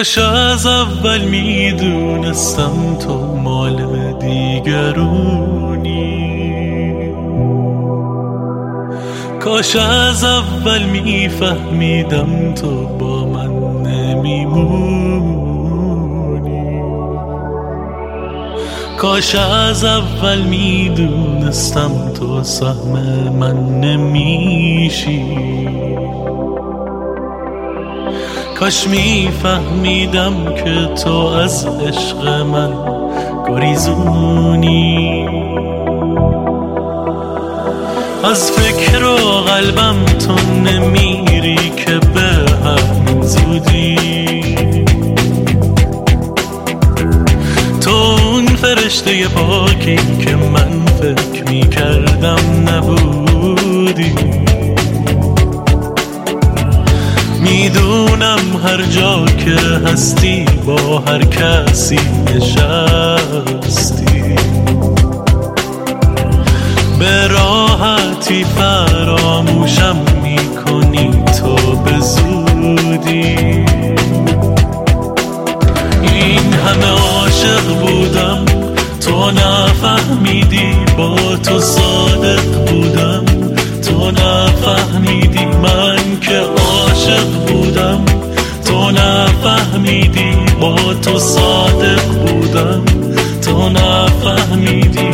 کاش 0.00 0.18
از 0.18 0.66
اول 0.66 1.20
می‌دونستم 1.20 2.96
تو 3.00 3.36
مال 3.36 3.76
دیگرونی. 4.20 5.50
کاش 9.40 9.76
از 9.76 10.24
اول 10.24 10.82
میفهمیدم 10.82 12.54
تو 12.54 12.86
با 12.86 13.24
من 13.24 13.82
نمیمونی. 13.82 14.80
کاش 18.98 19.34
از 19.34 19.84
اول 19.84 20.40
می‌دونستم 20.40 21.90
تو 22.20 22.42
سهم 22.42 22.92
من 23.40 23.80
نمیشی. 23.80 25.24
کاش 28.60 28.88
میفهمیدم 28.88 30.54
که 30.54 31.02
تو 31.04 31.12
از 31.12 31.66
عشق 31.66 32.28
من 32.28 32.72
گریزونی. 33.48 35.28
از 38.24 38.50
فکر 38.50 39.04
و 39.04 39.16
قلبم 39.16 40.04
تو 40.04 40.34
نمیری 40.64 41.56
که 41.56 41.98
به 42.14 42.20
همین 42.64 43.22
زودی. 43.22 43.96
تو 47.80 47.90
اون 47.90 48.46
فرشته 48.46 49.28
پاکی 49.28 49.96
که 49.96 50.36
من 50.36 50.84
فکر 50.86 51.44
می‌کردم 51.50 52.68
نبودی. 52.68 54.39
می‌دونم 57.62 58.38
هر 58.64 58.82
جا 58.82 59.24
که 59.24 59.56
هستی 59.86 60.44
با 60.66 61.02
هر 61.06 61.24
کسی 61.24 61.98
نشستی. 62.26 64.36
به 66.98 67.28
راحتی 67.28 68.44
فراموشم 68.44 69.96
می‌کنی 70.22 71.10
تو 71.38 71.76
به 71.76 72.00
زودی. 72.00 73.36
این 76.02 76.52
همه 76.52 76.86
عاشق 76.86 77.64
بودم 77.80 78.44
تو 79.00 79.30
نفهمیدی 79.30 80.74
با 80.98 81.36
تو 81.36 81.60
صادق 81.60 82.70
بودم. 82.70 83.24
تو 83.82 84.10
نفهمیدی 84.10 85.44
من 85.44 86.20
که 86.20 86.38
عاشق 86.38 87.49
بودم. 87.80 88.04
تو 88.64 88.90
نفهمیدی 88.90 90.36
با 90.60 90.76
تو 91.02 91.18
صادق 91.18 92.02
بودم. 92.04 92.84
تو 93.42 93.68
نفهمیدی. 93.68 95.09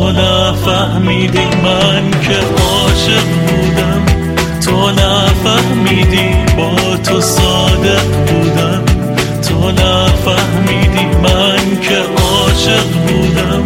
تو 0.00 0.12
نفهمیدی 0.12 1.44
من 1.64 2.10
که 2.10 2.36
عاشق 2.62 3.24
بودم. 3.46 4.04
تو 4.60 4.90
نفهمیدی 4.90 6.28
با 6.56 6.96
تو 6.96 7.20
صادق 7.20 8.02
بودم. 8.26 8.84
تو 9.48 9.70
نفهمیدی 9.70 11.04
من 11.22 11.80
که 11.80 11.96
عاشق 11.96 12.86
بودم. 13.08 13.64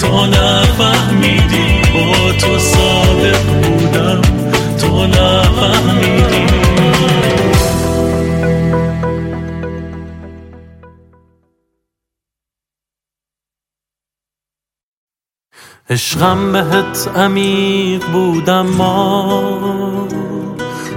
تو 0.00 0.26
نفهمیدی 0.26 1.82
با 1.94 2.32
تو 2.32 2.58
صادق 2.58 3.42
بودم. 3.62 4.20
تو 4.80 5.06
نفهمیدی 5.06 6.65
عشقم 15.90 16.52
بهت 16.52 17.10
عمیق 17.16 18.02
بودم 18.12 18.66
ما 18.66 20.08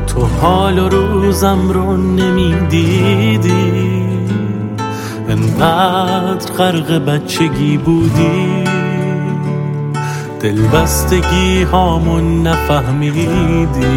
تو 0.08 0.26
حال 0.42 0.80
و 0.80 0.90
روزم 0.90 1.70
رو 1.70 1.98
نمی‌دیدی. 1.98 3.54
انقدر 5.30 6.54
غرق 6.54 7.06
بچگی 7.06 7.78
بودی. 7.78 8.64
دلبستگی 10.40 11.64
هامون 11.64 12.48
نفهمیدی. 12.48 13.90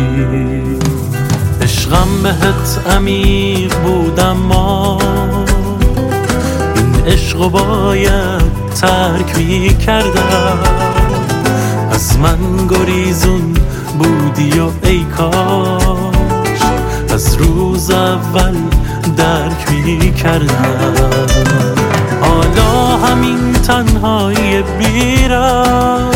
عشقم 1.63 2.23
بهت 2.23 2.97
عمیق 2.97 3.75
بودم 3.79 4.37
ما 4.37 4.99
این 6.77 7.07
عشق 7.07 7.39
باید 7.49 8.53
ترک 8.81 9.39
می 9.39 9.77
کردم 9.87 10.82
من 12.23 12.67
گریزون 12.71 13.55
بودی 13.99 14.59
و 14.59 14.71
ای 14.83 15.05
کاش 15.05 16.63
از 17.11 17.35
روز 17.35 17.91
اول 17.91 18.55
درک 19.17 19.73
می 19.85 20.15
کردم 20.15 20.95
حالا 22.21 22.97
همین 23.07 23.53
تنهایی 23.53 24.63
بیرم 24.79 26.11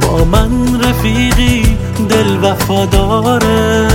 با 0.00 0.24
من 0.24 0.80
رفیقی 0.82 1.76
دل 2.08 2.36
وفاداره. 2.42 3.88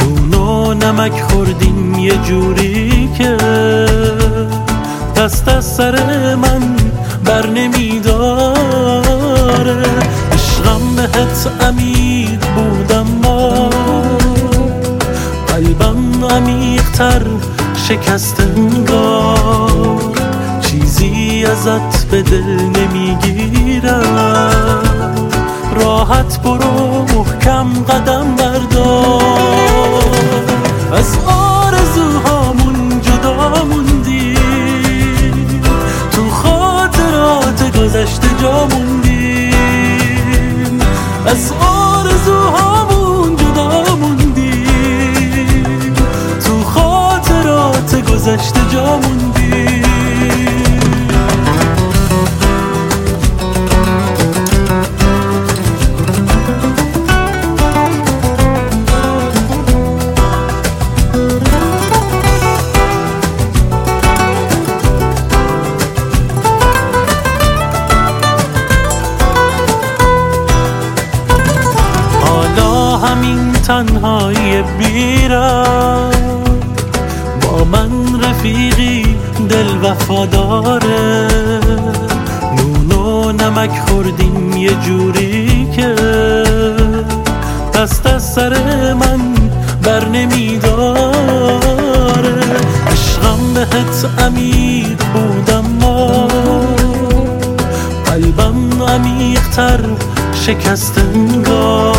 نون 0.00 0.34
و 0.34 0.74
نمک 0.74 1.22
خوردیم 1.22 1.94
یه 1.98 2.16
جوری 2.16 3.10
که 3.18 3.36
دست 5.16 5.48
از 5.48 5.64
سر 5.64 6.34
من 6.34 6.76
بر 7.24 7.46
نمیداره 9.54 9.82
عشقم 10.32 10.96
بهت 10.96 11.48
عمیق 11.60 12.40
بودم 12.54 13.06
ما 13.22 13.70
قلبم 15.46 16.24
عمیقتر 16.30 17.22
شکست 17.88 18.40
انگار. 18.40 20.00
چیزی 20.60 21.44
ازت 21.50 22.04
به 22.10 22.22
دل 22.22 22.42
نمی‌گیرم. 22.76 24.04
راحت 25.74 26.42
برو 26.42 27.04
محکم 27.14 27.82
قدم 27.88 28.36
بردار. 28.36 29.22
از 30.92 31.18
آرزوهامون 31.26 33.00
جدا 33.02 33.64
موندی. 33.64 34.34
تو 36.12 36.30
خاطرات 36.30 37.76
گذشته 37.78 38.28
جا 38.42 38.66
موندی 38.66 39.03
از 41.34 41.52
آرزوهامون 41.52 43.36
جدا 43.36 43.96
موندی 43.96 44.66
تو 46.46 46.62
خاطرات 46.64 48.10
گذشته 48.12 48.60
جا 48.72 48.96
موندی 48.96 49.63
تنهایی 73.66 74.62
بیرم 74.78 76.10
با 77.42 77.64
من 77.64 77.90
رفیقی 78.22 79.16
دل 79.48 79.66
وفاداره. 79.82 81.28
نون 82.56 82.92
و 82.92 83.32
نمک 83.32 83.70
خوردیم 83.88 84.56
یه 84.56 84.74
جوری 84.74 85.68
که 85.76 85.94
دست 87.74 88.06
از 88.06 88.32
سر 88.34 88.52
من 88.92 89.20
بر 89.82 90.04
نمیداره. 90.08 91.14
عشقم 92.92 93.54
بهت 93.54 94.06
عمیق 94.18 95.02
بودم 95.14 95.64
ما 95.80 96.28
قلبم 98.06 98.82
عمیقتر 98.82 99.80
شکست 100.46 100.98
انگار. 100.98 101.93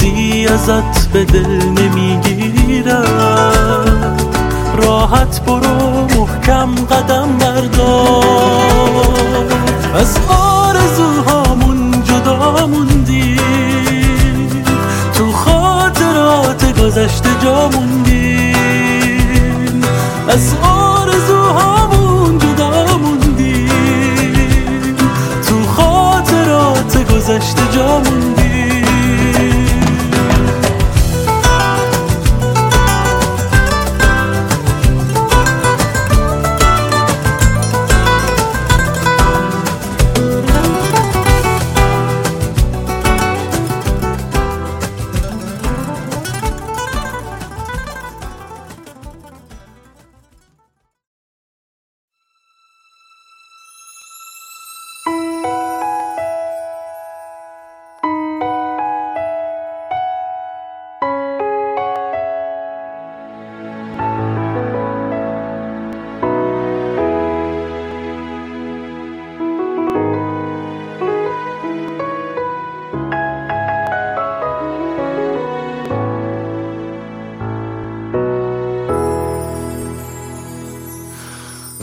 چیزی 0.00 0.46
ازت 0.46 1.08
به 1.12 1.24
دل 1.24 1.46
نمی‌گیرم. 1.64 3.04
راحت 4.76 5.40
برو 5.44 6.06
محکم 6.16 6.74
قدم 6.74 7.28
بردار. 7.40 8.24
از 9.94 10.18
آرزوهامون 10.28 12.02
جدا 12.04 12.66
موندی 12.66 13.40
تو 15.14 15.32
خاطرات 15.32 16.80
گذشته 16.80 17.28
جا 17.42 17.68
موندی 17.68 18.54
از 20.28 20.54
آرزوهامون 20.62 22.38
جدا 22.38 22.98
موندی 22.98 23.68
تو 25.48 25.66
خاطرات 25.66 27.12
گذشته 27.14 27.62
جا 27.74 27.98
موندی 27.98 28.37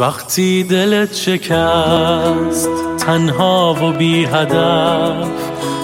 وقتی 0.05 0.63
دلت 0.63 1.13
شکست 1.13 2.69
تنها 2.97 3.75
و 3.81 3.91
بی 3.97 4.25
هدف 4.25 5.27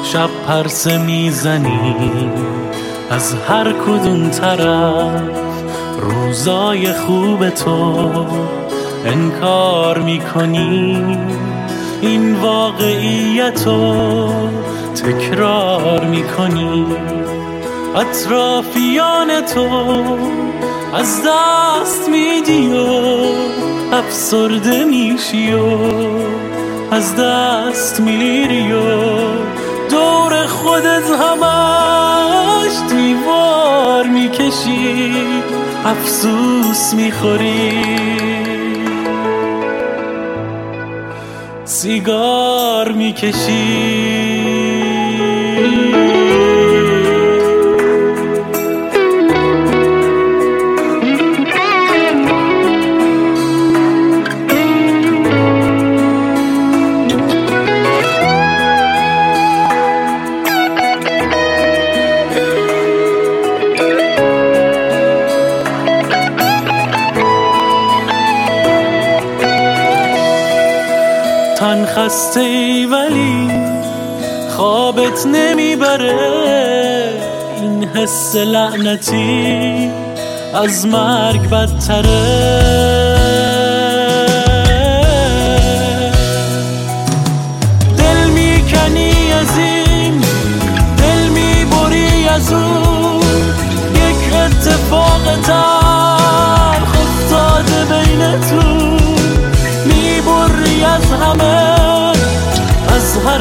شب 0.03 0.29
پرسه 0.47 0.97
می‌زنی. 0.97 1.95
از 3.09 3.35
هر 3.49 3.71
کدوم 3.71 4.29
طرف 4.29 5.21
روزای 5.99 6.93
خوب 6.93 7.49
تو 7.49 8.09
انکار 9.05 9.99
می‌کنی. 9.99 11.17
این 12.01 12.35
واقعیت 12.35 13.63
رو 13.65 14.33
تکرار 14.95 16.05
می‌کنی. 16.05 16.85
اطرافیان 17.95 19.41
تو 19.41 19.67
از 20.93 21.21
دست 21.25 22.09
میدی 22.09 22.67
و 22.67 22.85
افسرده 23.95 24.83
میشی 24.83 25.53
و 25.53 25.65
از 26.91 27.15
دست 27.15 27.99
میری 27.99 28.71
و 28.71 28.81
دور 29.89 30.45
خودت 30.45 31.09
همش 31.09 32.71
دیوار 32.89 34.07
می‌کشی 34.07 35.13
افسوس 35.85 36.93
می‌خوری. 36.93 37.71
سیگار 41.65 42.91
می‌کشی. 42.91 44.90
تن 71.81 71.85
خسته 71.85 72.39
ای 72.39 72.85
ولی 72.85 73.51
خوابت 74.57 75.25
نمی‌بره. 75.25 76.19
این 77.57 77.83
حس 77.83 78.35
لعنتی 78.35 79.91
از 80.53 80.85
مرگ 80.85 81.49
بدتره. 81.49 82.51
دل 87.97 88.29
می‌کنی 88.29 89.31
از 89.33 89.57
این 89.57 90.21
دل 90.97 91.27
می‌بری 91.33 92.27
از 92.27 92.53
اون. 92.53 93.21
یک 93.95 94.33
اتفاق 94.33 95.23
تلخ 95.43 96.95
افتاده 97.01 97.85
بینتون. 97.85 98.71
می‌بری 98.71 98.80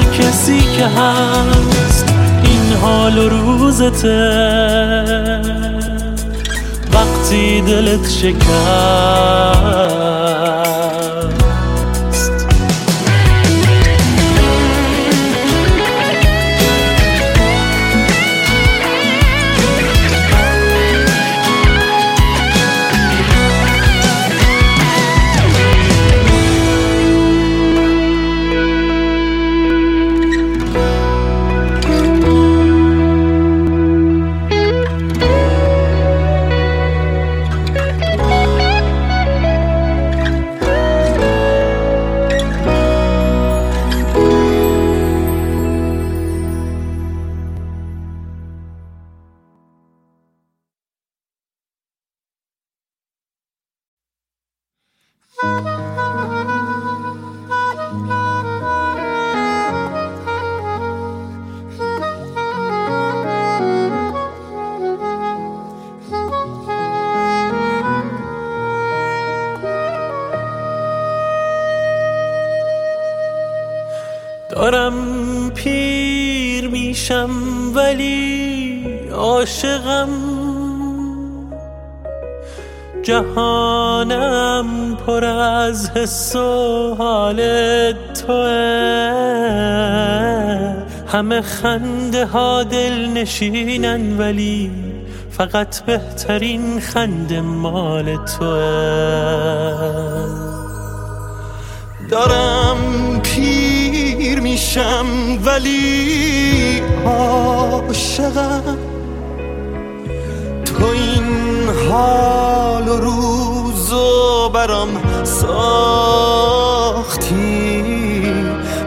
هر 0.01 0.07
کسی 0.07 0.61
که 0.61 0.87
هست 0.87 2.15
این 2.45 2.73
حال 2.83 3.19
و 3.19 3.29
روزته. 3.29 4.31
وقتی 6.93 7.61
دلت 7.61 8.09
شکست. 8.11 8.41
دارم 74.61 75.51
پیر 75.51 76.69
میشم 76.69 77.31
ولی 77.75 78.85
عاشقم. 79.13 80.09
جهانم 83.03 84.67
پر 85.07 85.25
از 85.25 85.91
حس 85.91 86.37
و 86.37 86.95
حال 86.99 87.43
توه. 87.93 88.37
همه 91.07 91.41
خنده 91.41 92.27
ها 92.27 92.63
دل 92.63 93.07
نشینن 93.07 94.19
ولی 94.19 94.71
فقط 95.31 95.81
بهترین 95.81 96.81
خنده 96.81 97.41
مال 97.41 98.17
توه. 98.17 99.41
دارم 102.11 103.20
میشم 104.61 105.07
ولی 105.45 106.83
عاشقم. 107.07 108.79
تو 110.65 110.85
این 110.87 111.69
حال 111.91 112.89
و 112.89 112.97
روز 112.97 113.93
و 113.93 114.49
برام 114.49 114.89
ساختی. 115.25 115.93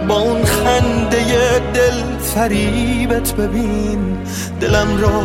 با 0.07 0.15
اون 0.15 0.45
خنده 0.45 1.59
دل 1.73 2.17
فریبت 2.19 3.33
ببین. 3.33 4.17
دلم 4.61 4.97
را 5.01 5.21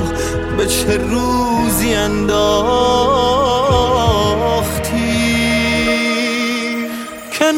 به 0.57 0.67
چه 0.67 0.97
روزی 0.97 1.95
انداختی 1.95 3.38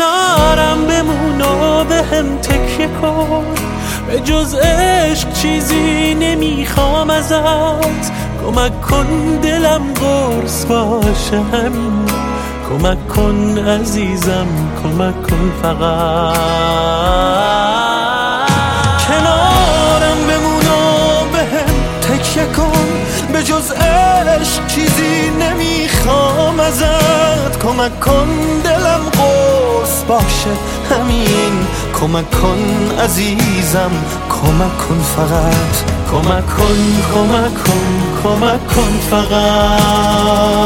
کنارم 0.00 0.86
بمون 0.86 1.40
و 1.40 1.84
به 1.84 1.94
هم 1.94 2.38
تکیه 2.38 2.88
کن. 3.02 3.44
به 4.06 4.20
جز 4.20 4.54
عشق 4.54 5.32
چیزی 5.32 6.14
نمی‌خوام 6.14 7.10
ازت. 7.10 8.12
کمک 8.44 8.80
کن 8.80 9.38
دلم 9.42 9.82
قرص 9.94 10.64
باشه 10.64 11.36
همین. 11.52 12.06
کمک 12.68 13.08
کن 13.08 13.58
عزیزم 13.58 14.46
کمک 14.82 15.22
کن 15.22 15.52
فقط. 15.62 16.36
کنارم 19.08 20.18
بمون 20.28 20.66
و 20.66 21.24
به 21.32 21.38
هم 21.38 21.74
تکیه 22.02 22.44
کن. 22.44 22.88
به 23.32 23.42
جز 23.42 23.72
عشق 23.72 24.66
چیزی 24.66 25.30
نمی‌خوام 25.40 26.60
ازت. 26.60 27.62
کمک 27.62 28.00
کن 28.00 28.60
باشه 30.10 30.50
همین. 30.90 31.54
کمک 32.00 32.30
کن 32.30 32.62
عزیزم 33.04 33.90
کمک 34.28 34.78
کن 34.78 35.00
فقط. 35.16 35.74
کمک 36.10 36.46
کن 36.56 36.80
کمک 37.14 37.54
کن 37.64 37.88
کمک 38.22 38.62
کن 38.74 38.94
فقط. 39.10 40.60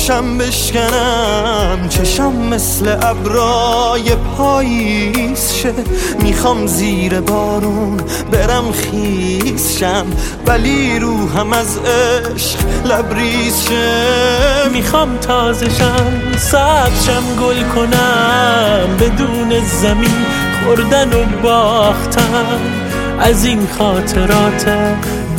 زوبشم 0.00 0.38
بشکنم. 0.38 1.88
چشم 1.88 2.32
مثل 2.32 2.96
ابرای 3.02 4.14
پاییز 4.36 5.52
شه. 5.52 5.72
می‌خوام 6.22 6.66
زیر 6.66 7.20
بارون 7.20 7.96
برم 8.32 8.72
خیز 8.72 9.78
شم. 9.78 10.06
ولی 10.46 10.98
روحم 10.98 11.52
از 11.52 11.78
عشق 11.78 12.58
لبریز 12.84 13.68
شه. 13.68 14.68
می‌خوام 14.72 15.16
تازشم 15.16 16.12
سبزشم 16.38 17.22
گل 17.40 17.62
کنم. 17.62 18.96
بدون 19.00 19.64
زمین 19.82 20.24
خوردن 20.64 21.08
و 21.12 21.24
باختن. 21.42 22.60
از 23.18 23.44
این 23.44 23.68
خاطرات 23.78 24.66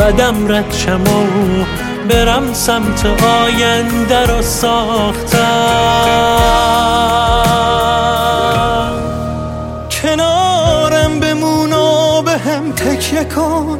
بدم 0.01 0.51
رد 0.51 0.73
شم 0.73 1.01
و 1.01 1.25
برم 2.09 2.53
سمت 2.53 3.05
آینده 3.23 4.25
رو 4.25 4.41
ساختم. 4.41 5.37
کنارم 10.01 11.19
بمون 11.19 11.73
و 11.73 12.21
به 12.21 12.31
هم 12.31 12.71
تکیه 12.71 13.23
کن. 13.23 13.79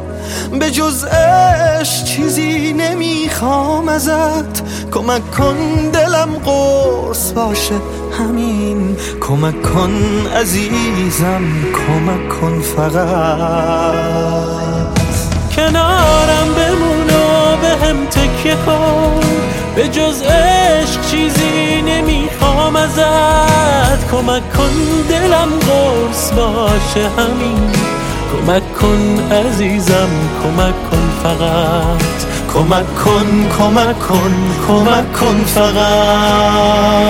به 0.58 0.70
جز 0.70 1.04
عشق 1.04 2.04
چیزی 2.04 2.72
نمی‌خوام 2.72 3.88
ازت. 3.88 4.62
کمک 4.92 5.30
کن 5.30 5.56
دلم 5.92 6.30
قرص 6.44 7.32
باشه 7.32 7.74
همین. 8.18 8.96
کمک 9.20 9.62
کن 9.62 10.26
عزیزم 10.36 11.42
کمک 11.72 12.28
کن 12.28 12.60
فقط. 12.76 14.12
کنارم 15.62 16.54
بمون 16.56 17.10
و 17.10 17.56
به 17.56 17.86
هم 17.86 18.06
تکیه 18.06 18.54
کن. 18.66 19.20
به 19.74 19.88
جز 19.88 20.22
عشق 20.22 21.00
چیزی 21.10 21.82
نمی‌خوام 21.82 22.76
ازت. 22.76 24.10
کمک 24.10 24.52
کن 24.52 25.02
دلم 25.08 25.48
قرص 25.48 26.32
باشه 26.32 27.08
همین. 27.18 27.70
کمک 28.32 28.74
کن 28.74 29.32
عزیزم 29.32 30.08
کمک 30.42 30.90
کن 30.90 31.10
فقط. 31.22 32.26
کمک 32.54 32.94
کن 33.04 33.48
کمک 33.58 33.98
کن 33.98 34.34
کمک 34.68 35.12
کن 35.12 35.44
فقط. 35.44 37.02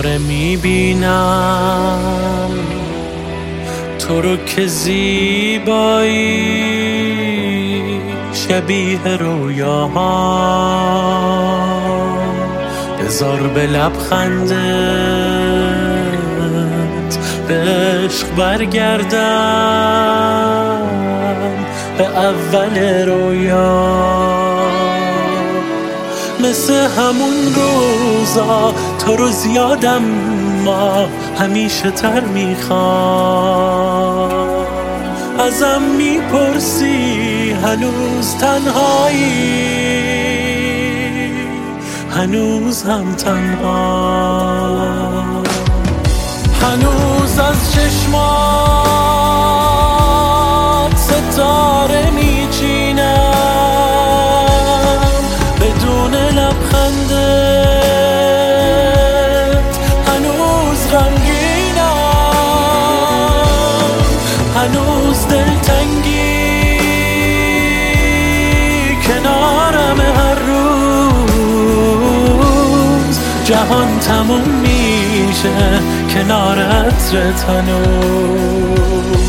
ستاره 0.00 0.18
می‌بینم. 0.18 1.98
تو 3.98 4.20
رو 4.20 4.36
که 4.36 4.66
زیبایی 4.66 6.20
شبیه 8.32 9.16
رویاها. 9.16 10.30
بذار 13.00 13.40
به 13.40 13.66
لبخندت 13.66 14.54
به 17.48 17.54
عشق 17.54 18.26
برگردم 18.36 19.20
به 21.98 22.04
اول 22.04 22.78
رویا. 23.06 24.00
مثل 26.40 26.72
همون 26.72 27.54
روزا 27.54 28.69
تو 29.10 29.16
رو 29.16 29.28
زیادم 29.28 30.02
ما 30.64 31.08
همیشه 31.38 31.90
تر 31.90 32.20
می‌خوام. 32.20 32.70
ازم 35.38 35.82
می‌پرسی 35.98 37.50
هنوز 37.64 38.36
تنهایی. 38.36 39.30
هنوز 42.10 42.82
هم 42.82 43.14
تنها. 43.14 44.76
هنوز 46.62 47.38
از 47.38 47.72
چشمات 47.72 48.10
ستاره 50.96 52.09
هنوز 64.60 65.26
دلتنگی 65.26 66.40
کنارم 69.06 70.00
هر 70.00 70.34
روز. 70.34 72.00
جهان 73.44 73.98
تموم 73.98 74.48
میشه 74.62 75.80
کنارت 76.14 77.10
هنوز. 77.48 79.19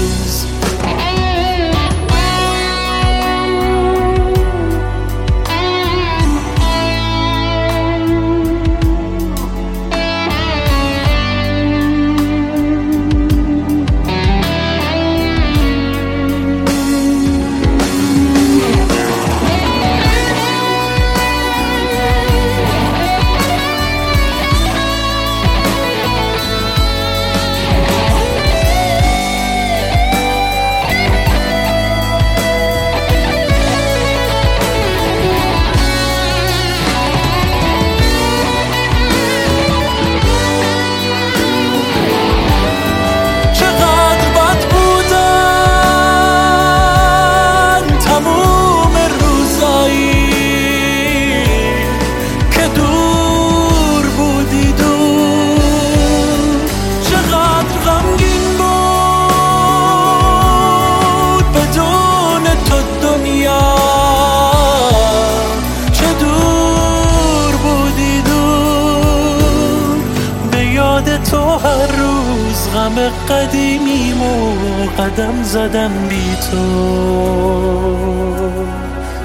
هر 71.57 71.87
روز 71.87 72.69
غم 72.73 72.95
قدیمیمو 73.29 74.53
قدم 74.99 75.43
زدم 75.43 75.91
بی 76.09 76.35
تو. 76.51 76.65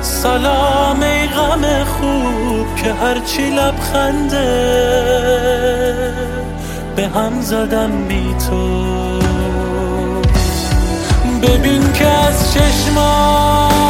سلام 0.03 1.03
ای 1.03 1.27
غم 1.27 1.85
خوب 1.85 2.77
که 2.77 2.93
هرچی 2.93 3.51
لبخنده 3.51 4.47
به 6.97 7.09
هم 7.09 7.41
زدم 7.41 7.91
بی 8.09 8.35
تو. 8.49 8.87
ببین 11.43 11.93
که 11.93 12.07
از 12.07 12.55
چشمات 12.55 13.86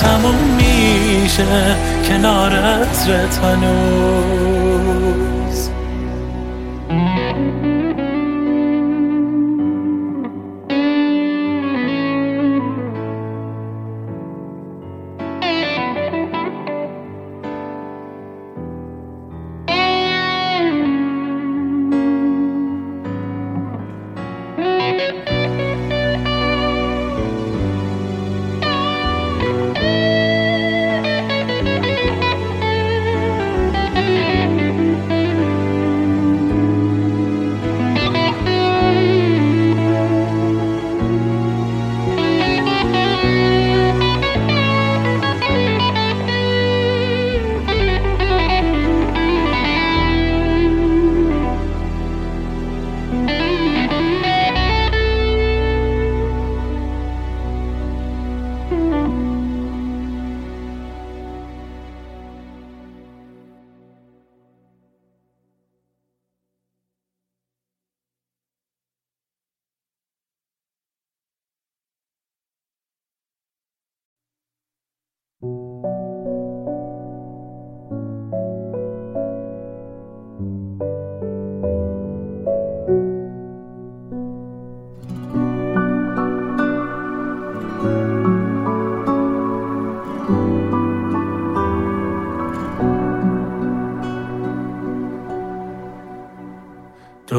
تموم 0.00 0.34
میشه 0.56 1.76
کنارت 2.08 3.08
هنوز. 3.38 4.47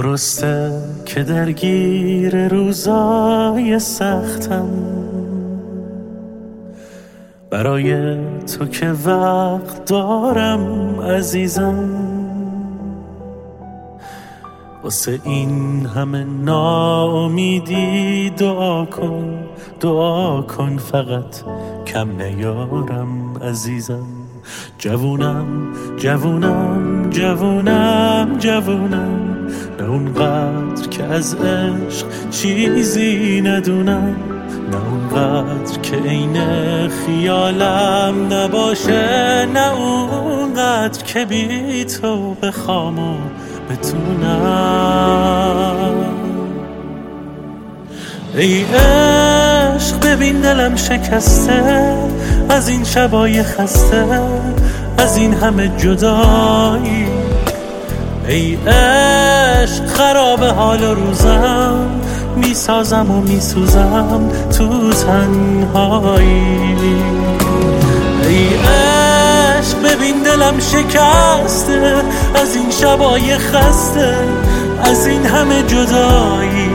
درسته 0.01 0.71
که 1.05 1.23
درگیر 1.23 2.47
روزای 2.47 3.79
سختم. 3.79 4.69
برای 7.51 8.17
تو 8.45 8.65
که 8.65 8.91
وقت 9.05 9.85
دارم 9.85 10.95
عزیزم. 11.01 11.89
واسه 14.83 15.19
این 15.23 15.85
همه 15.85 16.23
ناامیدی 16.23 18.29
دعا 18.29 18.85
کن 18.85 19.39
دعا 19.79 20.41
کن 20.41 20.77
فقط 20.77 21.43
کم 21.85 22.21
نیارم 22.21 23.37
عزیزم. 23.37 24.07
جوونم 24.77 25.45
جوونم 25.97 27.09
جوونم 27.09 28.37
جوونم. 28.39 29.28
نه 29.79 29.89
اونقدر 29.89 30.87
که 30.89 31.03
از 31.03 31.35
عشق 31.35 32.05
چیزی 32.31 33.41
ندونم 33.41 34.15
نه 34.71 34.77
اونقدر 34.91 35.79
که 35.81 35.95
عین 35.95 36.37
خیالم 36.89 38.33
نباشه 38.33 39.45
نه 39.45 39.73
اونقدر 39.73 41.03
که 41.03 41.25
بی 41.25 41.85
تو 41.85 42.33
بخوام 42.33 42.99
و 42.99 43.17
بتونم. 43.69 44.75
ای 48.35 48.63
عشق 48.63 50.05
ببین 50.05 50.41
دلم 50.41 50.75
شکسته 50.75 51.93
از 52.49 52.69
این 52.69 52.83
شبای 52.83 53.43
خسته 53.43 54.21
از 54.97 55.17
این 55.17 55.33
همه 55.33 55.67
جدایی. 55.77 57.07
ای 58.27 58.57
خراب 59.65 60.43
حال 60.43 60.83
روزم. 60.83 61.79
می‌سازم 62.35 63.11
و 63.11 63.21
میسوزم 63.21 64.29
تو 64.57 64.93
تنهایی. 64.93 66.75
ای 68.27 68.47
عشق 68.47 69.77
ببین 69.83 70.23
دلم 70.23 70.59
شکسته. 70.59 71.95
از 72.35 72.55
این 72.55 72.71
شبای 72.71 73.37
خسته 73.37 74.15
از 74.83 75.07
این 75.07 75.25
همه 75.25 75.63
جدایی. 75.63 76.69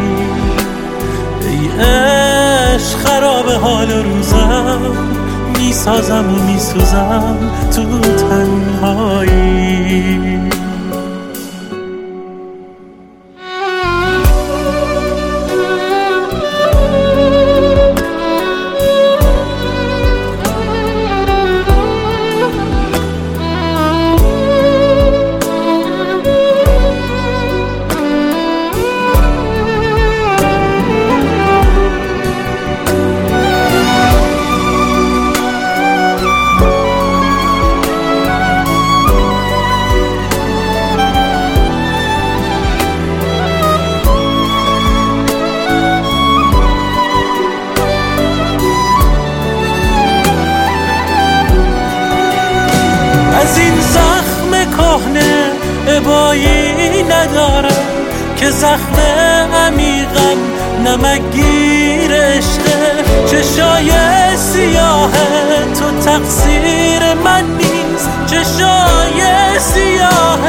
ای 1.41 1.69
عشق 1.85 2.99
خراب 2.99 3.49
حال 3.51 3.91
روزم. 3.91 4.81
می‌سازم 5.59 6.35
و 6.35 6.43
میسوزم 6.53 7.37
تو 7.77 8.01
تنهایی. 8.01 9.65
تقصیر 66.15 67.15
من 67.25 67.45
نیست. 67.57 68.11
چشای 68.27 69.21
سیاه 69.59 70.41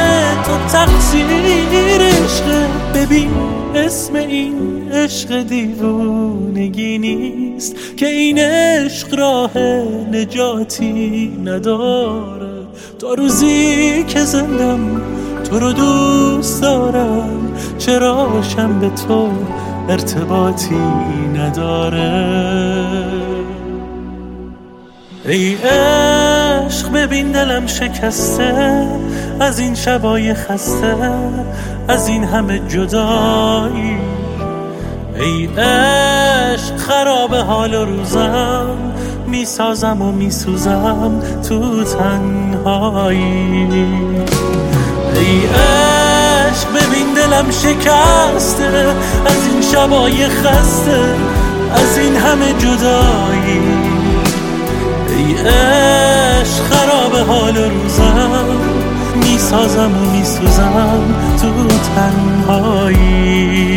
تو 0.44 0.52
تقصیر 0.72 1.26
عشقه 2.00 2.66
ببین 2.94 3.30
اسم 3.74 4.14
این 4.14 4.54
عشق 4.92 5.42
دیوونگی 5.42 6.98
نیست 6.98 7.76
که 7.96 8.06
این 8.06 8.38
عشق 8.38 9.18
راه 9.18 9.58
نجاتی 10.12 11.32
نداره. 11.44 12.66
تا 12.98 13.14
روزی 13.14 14.04
که 14.04 14.24
زندم 14.24 15.02
تو 15.50 15.58
رو 15.58 15.72
دوست 15.72 16.62
دارم. 16.62 17.54
چراشم 17.78 18.80
به 18.80 18.90
تو 18.90 19.28
ارتباطی 19.88 20.78
نداره؟ 21.34 22.85
ای 25.28 25.54
عشق 25.54 26.92
ببین 26.92 27.32
دلم 27.32 27.66
شکسته 27.66 28.86
از 29.40 29.58
این 29.58 29.74
شبای 29.74 30.34
خسته 30.34 30.96
از 31.88 32.08
این 32.08 32.24
همه 32.24 32.58
جدایی. 32.68 33.98
ای 35.16 35.46
عشق 35.46 36.76
خراب 36.76 37.34
حال 37.34 37.74
روزم 37.74 38.66
می‌سازم 39.26 40.02
و 40.02 40.12
میسوزم 40.12 41.22
تو 41.48 41.84
تنهایی. 41.84 43.68
ای 45.14 45.40
عشق 45.46 46.68
ببین 46.68 47.14
دلم 47.14 47.50
شکسته 47.50 48.94
از 49.26 49.46
این 49.52 49.62
شبای 49.72 50.28
خسته 50.28 51.00
از 51.74 51.98
این 51.98 52.16
همه 52.16 52.52
جدایی. 52.52 53.95
ای 55.16 55.34
عشق 55.34 56.62
خراب 56.62 57.14
حال 57.28 57.56
روزم. 57.56 58.46
می‌سازم 59.16 59.92
و 59.96 60.10
میسوزم 60.10 61.04
تو 61.40 61.48
تنهایی. 61.96 63.75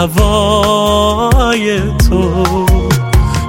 هوای 0.00 1.80
تو. 1.80 2.66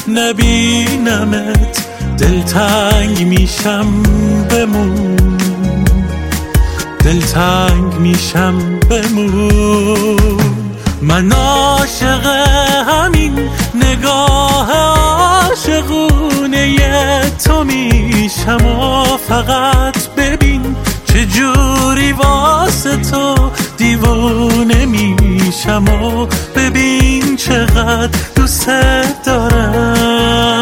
نبینمت 0.08 1.86
دلتنگ 2.18 3.28
میشم 3.28 4.04
بمون. 4.50 5.38
دلتنگ 7.04 7.94
میشم 8.00 8.80
بمون. 8.90 10.65
من 11.08 11.32
عاشق 11.32 12.26
همین 12.88 13.50
نگاه 13.76 14.72
عاشقونه 15.52 16.76
تو 17.46 17.64
میشم 17.64 18.66
و 18.66 19.04
فقط 19.18 20.08
ببین 20.18 20.76
چه 21.06 21.26
جوری 21.26 22.12
واسه 22.12 22.98
تو 22.98 23.52
دیوونه 23.78 24.86
میشم 24.86 25.86
و 25.88 26.28
ببین 26.56 27.36
چقدر 27.36 28.20
دوست 28.36 28.70
دارم. 29.26 30.56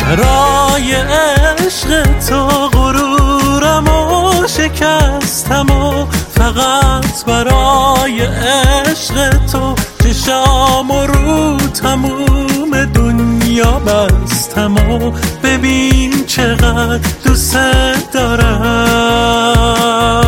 برای 0.00 0.94
عشق 0.94 2.02
تو 2.28 2.46
غرورم 2.68 3.88
و 3.88 4.46
شکستم 4.46 5.70
و 5.70 6.06
فقط 6.34 7.24
برای 7.26 7.83
عشق 8.12 9.46
تو 9.52 9.74
چشام 10.04 10.90
و 10.90 11.06
رو 11.06 11.56
تموم 11.56 12.84
دنیا 12.84 13.78
بستم 13.78 14.74
و 14.74 15.12
ببین 15.42 16.26
چقدر 16.26 17.00
دوست 17.24 17.56
دارم. 18.12 20.23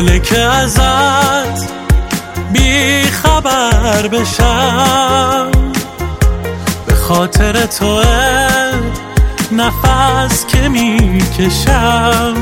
حاله 0.00 0.18
که 0.18 0.38
ازت 0.38 1.68
بی 2.52 3.02
خبر 3.02 4.08
بشم. 4.08 5.50
به 6.86 6.94
خاطر 6.94 7.66
تو 7.66 8.02
نفس 9.52 10.46
که 10.46 10.68
می‌کشم. 10.68 12.34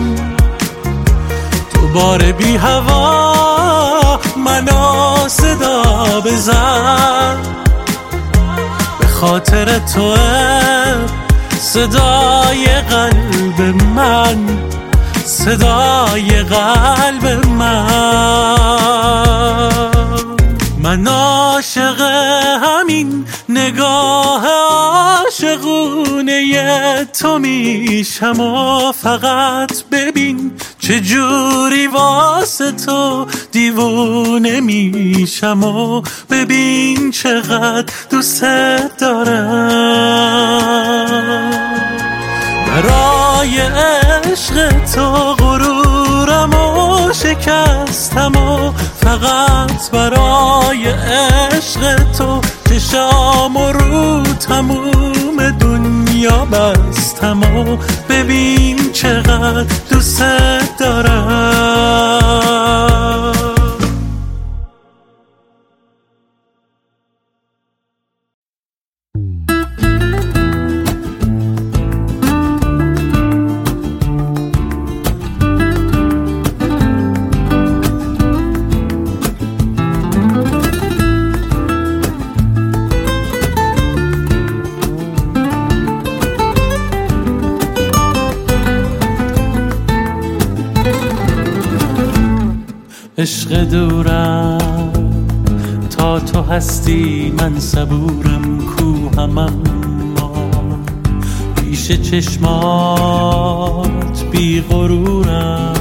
دوباره 1.74 2.32
بی 2.32 2.56
هوا 2.56 4.20
منو 4.36 5.28
صدا 5.28 5.82
بزن. 6.20 7.36
به 9.00 9.06
خاطر 9.06 9.78
تو 9.78 10.16
صدای 11.60 12.66
قلب 12.90 13.60
من 13.96 14.46
صدای 15.48 16.42
قلب 16.42 17.46
من. 17.46 17.84
من 20.82 21.06
عاشق 21.06 22.00
همین 22.62 23.26
نگاه 23.48 24.46
عاشقونه 24.70 26.34
تو 27.04 27.38
میشم 27.38 28.40
و 28.40 28.92
فقط 28.92 29.84
ببین 29.92 30.52
چه 30.78 31.00
جوری 31.00 31.86
واسه 31.86 32.72
تو 32.72 33.26
دیوونه 33.52 34.60
میشم 34.60 35.64
و 35.64 36.02
ببین 36.30 37.10
چقدر 37.10 37.92
دوست 38.10 38.44
دارم. 38.98 40.28
برای 42.82 43.58
عشق 43.58 44.70
تو 44.94 45.34
غرورم 45.34 46.54
و 46.54 47.12
شکستم 47.12 48.32
و 48.36 48.72
فقط 49.00 49.90
برای 49.92 50.88
عشق 50.88 52.12
تو 52.18 52.40
چشام 52.68 53.56
و 53.56 53.72
رو 53.72 54.22
تموم 54.22 55.50
دنیا 55.50 56.44
بستم 56.44 57.56
و 57.56 57.76
ببین 58.08 58.92
چقدر 58.92 59.66
دوست 59.90 60.22
دارم. 60.78 62.18
عشق 93.28 93.64
دورم. 93.64 94.92
تا 95.96 96.20
تو 96.20 96.42
هستی 96.42 97.32
من 97.38 97.60
صبورم 97.60 98.58
کوهمم 98.76 99.62
پیش 101.56 101.92
چشمات 101.92 103.04
بی 104.30 104.60
غرورم. 104.60 105.74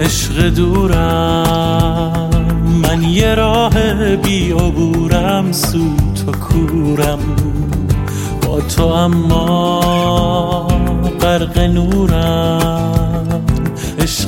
عشق 0.00 0.48
دورم. 0.48 2.30
من 2.82 3.02
یه 3.02 3.34
راه 3.34 4.16
بی 4.16 4.52
عبورم 4.52 5.52
سو 5.52 5.96
تو 6.14 6.32
کورم. 6.32 7.18
با 8.46 8.60
تو 8.60 8.86
اما 8.86 9.80
غرق 11.20 11.58
نورم. 11.58 13.07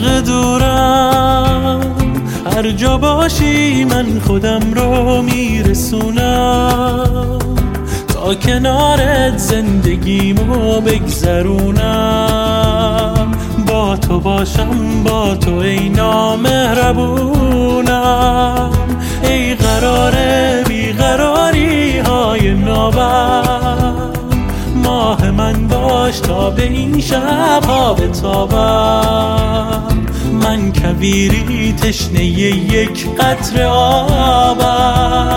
عشق 0.00 0.20
دورم. 0.20 1.80
هر 2.56 2.70
جا 2.70 2.98
باشی 2.98 3.84
من 3.84 4.20
خودم 4.26 4.60
رو 4.74 5.22
میرسونم. 5.22 6.78
تا 8.08 8.34
کنارت 8.34 9.38
زندگیمو 9.38 10.80
بگذرونم. 10.80 11.80
با 13.66 13.96
تو 13.96 14.20
باشم 14.20 15.02
با 15.04 15.34
تو 15.34 15.56
ای 15.56 15.88
نامهربونم. 15.88 17.10
ای 19.22 19.54
قرار 19.54 20.14
بیقراری 20.68 21.98
های 21.98 22.54
نابم 22.54 24.19
ماه 25.00 25.30
من 25.30 25.68
باش 25.68 26.20
تا 26.20 26.50
به 26.50 26.62
این 26.62 27.00
شب 27.00 27.64
ها 27.66 27.94
بتابم. 27.94 29.06
من 30.42 30.72
کویری 30.72 31.72
تشنه 31.72 32.24
یک 32.24 33.08
قطر 33.18 33.62
آبم. 33.66 35.30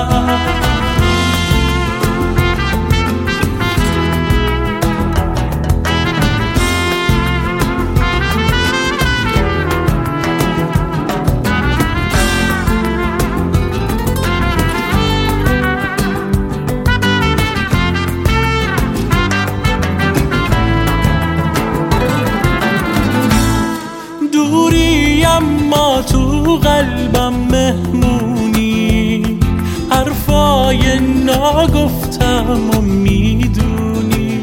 و 32.54 32.82
می‌دونی 32.82 34.40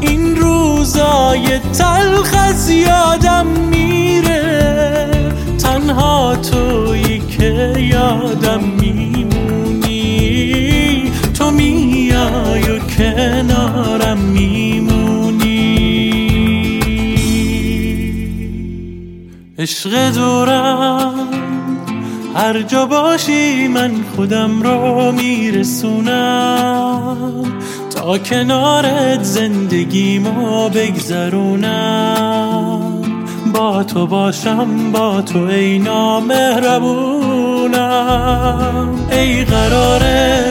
این 0.00 0.36
روزای 0.36 1.58
تلخ 1.58 2.34
از 2.48 2.70
یادم 2.70 3.46
میره. 3.46 5.08
تنها 5.58 6.36
تویی 6.36 7.18
که 7.18 7.74
یادم 7.78 8.60
میمونی. 8.80 10.02
تو 11.38 11.50
میای 11.50 12.62
و 12.62 12.78
کنارم 12.78 14.18
میمونی. 14.18 15.58
عشق 19.58 20.12
دورم 20.14 21.17
هر 22.38 22.62
جا 22.62 22.86
باشی 22.86 23.68
من 23.68 23.92
خودم 24.16 24.62
رو 24.62 25.12
میرسونم. 25.12 26.16
تا 27.94 28.18
کنارت 28.18 29.22
زندگیمو 29.22 30.68
بگذرونم. 30.68 31.72
با 33.54 33.84
تو 33.84 34.06
باشم 34.06 34.92
با 34.92 35.22
تو 35.22 35.38
ای 35.38 35.78
نامهربونم. 35.78 36.58
ای 39.10 39.44
قرار 39.44 40.02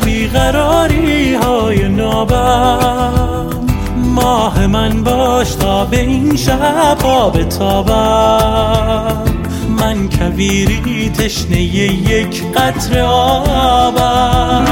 بیقراری 0.06 1.34
های 1.34 1.88
نابم. 1.88 3.48
ماه 3.96 4.68
من 4.68 5.04
باش 5.04 5.56
تا 5.56 5.86
به 5.86 6.00
این 6.00 6.36
شب 6.36 6.98
ها 7.02 7.30
بتابم 7.30 9.27
من 9.27 9.27
کویری 10.06 11.10
تشنه 11.10 11.62
یک 11.62 12.44
قطر 12.56 13.00
آبم 13.08 14.66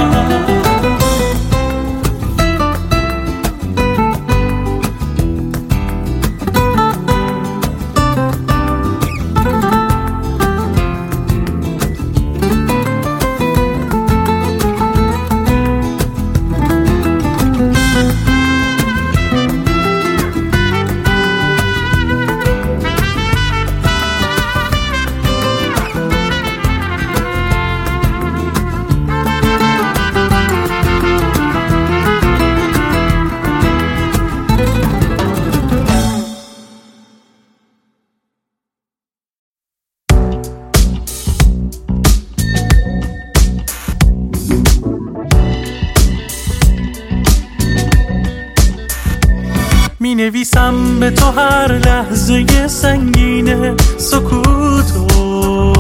می 50.15 50.23
نویسم 50.23 50.99
به 50.99 51.12
تو 51.12 51.25
هر 51.32 51.71
لحظه 51.71 52.67
سنگینه 52.67 53.75
سکوتو 53.97 55.73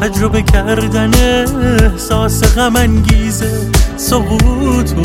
تجربه 0.00 0.42
کردن 0.42 1.10
احساس 1.14 2.56
غم 2.56 2.76
انگیزه 2.76 3.70
سقوطو 3.96 5.02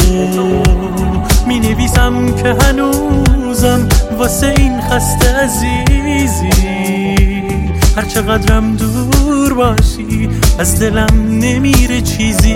می 1.47 1.59
نویسم 1.59 2.35
که 2.35 2.55
هنوزم 2.61 3.89
واسه 4.17 4.53
این 4.57 4.81
خسته 4.81 5.35
عزیزی. 5.35 6.49
هر 7.97 8.05
چقدرم 8.05 8.75
دور 8.75 9.53
باشی 9.53 10.29
از 10.59 10.79
دلم 10.79 11.27
نمیره 11.29 12.01
چیزی. 12.01 12.55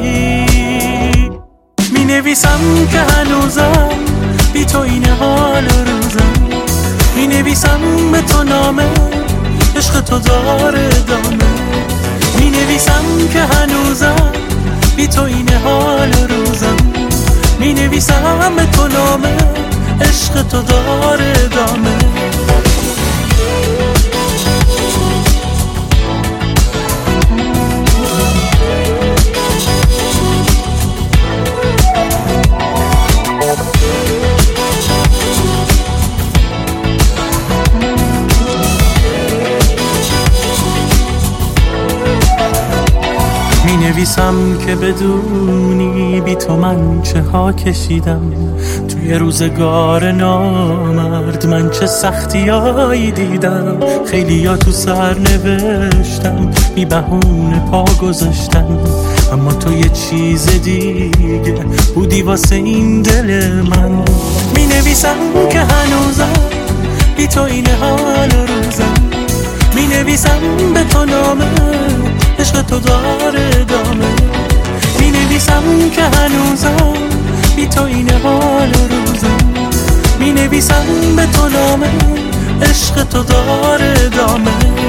می 1.93 2.05
نویسم 2.05 2.87
که 2.91 2.99
هنوزم 2.99 4.06
بی 4.57 4.65
تو 4.65 4.79
این 4.79 5.05
حال 5.05 5.65
روزم. 5.65 6.33
می 7.15 7.27
نویسم 7.27 8.11
به 8.11 8.21
تو 8.21 8.43
نامه. 8.43 8.89
عشق 9.75 10.01
تو 10.01 10.19
داره 10.19 10.89
دامه. 10.89 11.47
می 12.39 12.49
نویسم 12.49 13.03
که 13.33 13.39
هنوزم 13.39 14.31
بی 14.95 15.07
تو 15.07 15.21
این 15.21 15.49
حال 15.63 16.13
روزم. 16.13 16.77
می 17.59 17.73
نویسم 17.73 18.55
به 18.55 18.65
تو 18.65 18.87
نامه. 18.87 19.37
عشق 20.01 20.47
تو 20.47 20.61
داره 20.61 21.33
دامه. 21.33 22.16
نویسم 43.97 44.57
که 44.65 44.75
بدونی 44.75 46.21
بی 46.21 46.35
تو 46.35 46.55
من 46.55 47.01
چه 47.01 47.21
ها 47.21 47.53
کشیدم. 47.53 48.21
توی 48.87 49.13
روزگار 49.13 50.11
نامرد 50.11 51.47
من 51.47 51.69
چه 51.69 51.85
سختی 51.85 52.45
دیدم. 53.11 53.77
خیلی 54.05 54.33
یا 54.33 54.57
تو 54.57 54.71
سر 54.71 55.15
نوشتم 55.19 56.51
بی 56.75 56.85
بهونه 56.85 57.59
پا 57.71 57.85
گذاشتم 58.01 58.79
اما 59.33 59.53
تو 59.53 59.73
یه 59.73 59.89
چیز 59.89 60.61
دیگه 60.61 61.65
بودی 61.95 62.21
واسه 62.21 62.55
این 62.55 63.01
دل 63.01 63.51
من. 63.51 63.91
می 64.55 64.65
نویسم 64.65 65.17
که 65.51 65.59
هنوزم 65.59 66.41
بی 67.17 67.27
تو 67.27 67.41
این 67.41 67.67
حال 67.81 68.29
روزم. 68.31 68.93
می 69.75 69.87
نویسم 69.87 70.39
به 70.73 70.83
تو 70.83 71.05
نامه 71.05 71.45
عشق 72.47 72.61
تو 72.61 72.79
داره 72.79 73.65
دامه. 73.65 74.15
می 74.99 75.11
نویسم 75.11 75.89
که 75.95 76.03
هنوزم 76.03 76.93
بی 77.55 77.67
تو 77.67 77.83
این 77.83 78.09
حال 78.23 78.73
روزم 78.73 79.37
می 80.19 80.31
نویسم 80.31 80.85
به 81.15 81.25
تو 81.25 81.49
نامه 81.49 81.89
عشق 82.61 83.03
تو 83.03 83.23
داره 83.23 84.09
دامه. 84.09 84.86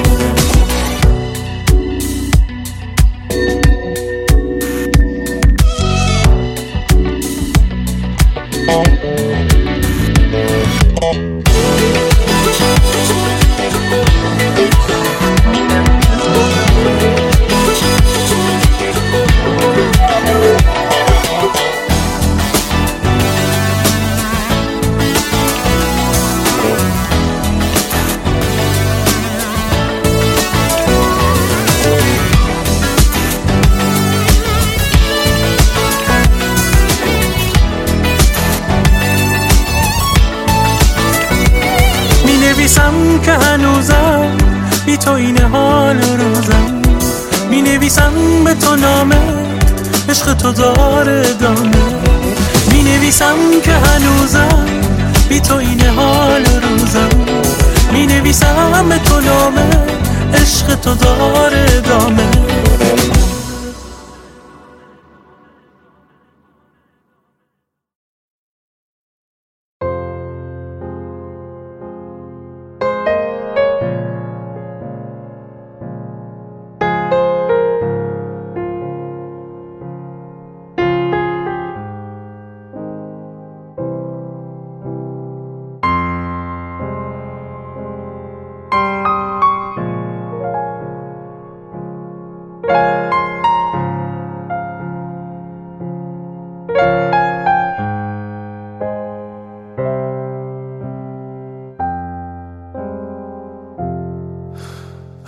تو 48.61 48.77
نامه 48.77 49.17
عشق 50.09 50.35
تو 50.35 50.53
داره 50.53 51.23
دامه. 51.41 51.71
می 52.73 52.83
نویسم 52.83 53.37
که 53.65 53.73
هنوزم 53.73 54.67
بی 55.29 55.41
تو 55.41 55.55
این 55.55 55.81
حال 55.81 56.45
روزم. 56.63 57.09
می 57.93 58.07
نویسم 58.07 58.99
تو 59.05 59.21
نامه 59.21 59.71
عشق 60.35 60.75
تو 60.75 60.95
داره 60.95 61.81
دامه. 61.81 62.29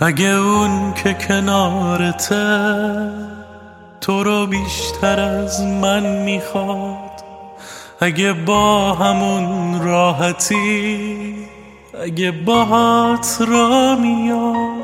اگه 0.03 0.25
اون 0.25 0.93
که 0.93 1.13
کنارته 1.13 2.75
تو 4.01 4.23
رو 4.23 4.47
بیشتر 4.47 5.19
از 5.19 5.61
من 5.61 6.23
می‌خواد 6.23 7.23
اگه 7.99 8.33
با 8.33 8.93
همون 8.93 9.81
راحتی 9.81 11.35
اگه 12.03 12.31
باهات 12.31 13.37
را 13.47 13.95
میاد 13.95 14.81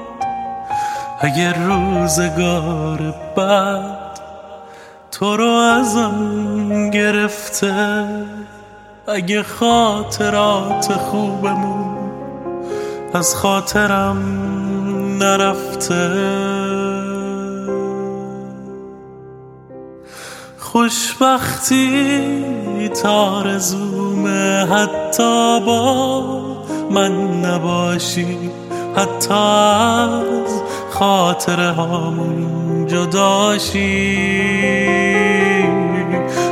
اگه 1.19 1.53
روزگار 1.53 3.13
بعد 3.35 4.19
تو 5.11 5.37
رو 5.37 5.51
ازم 5.51 6.89
گرفته 6.89 8.05
اگه 9.07 9.43
خاطرات 9.43 10.93
خوبمون 10.93 11.97
از 13.13 13.35
خاطرم 13.35 14.56
نرفته. 15.17 16.09
خوشبختی 20.59 22.09
تارزومه 23.03 24.65
حتی 24.65 25.59
با 25.65 26.23
من 26.91 27.11
نباشی 27.45 28.51
حتی 28.95 29.33
از 29.33 30.61
خاطره 30.91 31.71
هامون 31.71 32.87
جداشی. 32.87 34.17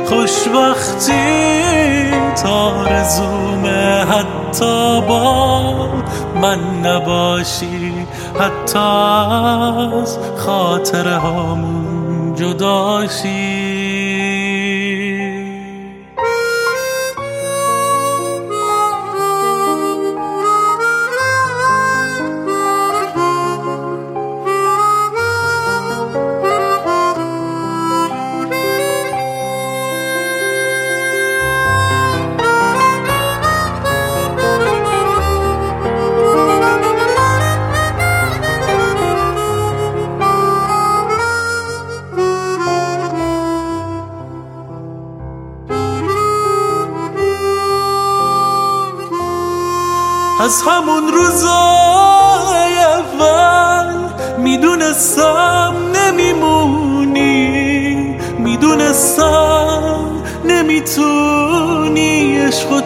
خوشبختی 0.06 1.12
تارزومه 2.42 4.04
حتی 4.04 5.00
با 5.08 5.88
من 6.42 6.58
نباشی. 6.84 7.85
حتی 8.40 8.78
از 8.78 10.18
خاطره 10.36 11.16
هامون 11.16 12.34
جداشی. 12.34 13.65
از 13.65 13.65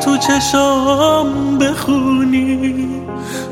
تو 0.04 0.16
چشام 0.16 1.58
بخونی. 1.58 2.88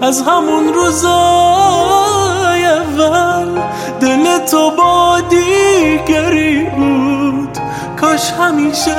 از 0.01 0.22
همون 0.22 0.68
روزای 0.74 2.64
اول 2.64 3.61
دل 4.01 4.38
تو 4.38 4.70
با 4.70 5.20
دیگری 5.20 6.64
بود. 6.64 7.59
کاش 8.01 8.30
همیشه 8.30 8.96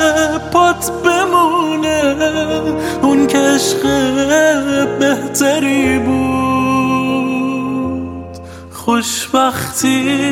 پات 0.52 0.90
بمونه. 1.04 2.16
اون 3.02 3.26
که 3.26 3.38
عشق 3.38 3.82
بهتری 4.98 5.98
بود. 5.98 6.70
خوشبختی 8.72 10.30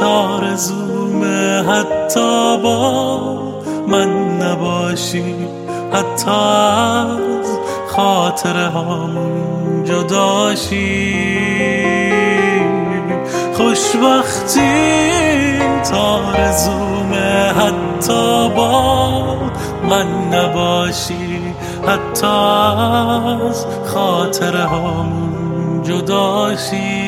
تارزومه 0.00 1.62
حتی 1.62 2.58
با 2.62 3.20
من 3.88 4.38
نباشی. 4.42 5.63
حتی 5.94 6.30
از 6.30 7.58
خاطره 7.88 8.66
هامون 8.66 9.84
جداشی. 9.84 11.14
خوشبختی 13.56 14.60
تارزومه 15.90 17.52
حتی 17.52 18.48
با 18.56 19.36
من 19.90 20.06
نباشی. 20.34 21.54
حتی 21.86 22.26
از 22.26 23.66
خاطره 23.86 24.64
هامون 24.64 25.82
جداشی. 25.82 27.03